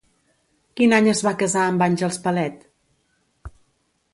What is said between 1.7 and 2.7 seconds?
amb Àngels Palet?